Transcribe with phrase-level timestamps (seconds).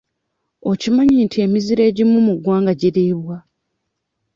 [0.71, 3.37] Okimanyi nti emiziro egimu mu ggwanga giriibwa?